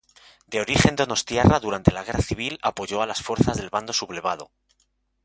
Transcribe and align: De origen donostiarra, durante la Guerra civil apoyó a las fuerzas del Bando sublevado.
De 0.47 0.59
origen 0.59 0.95
donostiarra, 0.95 1.59
durante 1.59 1.91
la 1.91 2.03
Guerra 2.03 2.23
civil 2.23 2.57
apoyó 2.63 3.03
a 3.03 3.05
las 3.05 3.21
fuerzas 3.21 3.57
del 3.57 3.69
Bando 3.69 3.93
sublevado. 3.93 4.49